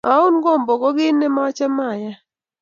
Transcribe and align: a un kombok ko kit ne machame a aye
a 0.11 0.13
un 0.27 0.35
kombok 0.43 0.79
ko 0.83 0.89
kit 0.97 1.15
ne 1.17 1.27
machame 1.35 1.81
a 1.85 1.89
aye 1.93 2.11